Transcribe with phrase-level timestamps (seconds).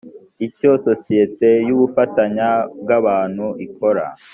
[0.47, 2.47] icyo isosiyete y’ubufatanye
[2.81, 4.05] bw’abantu ikora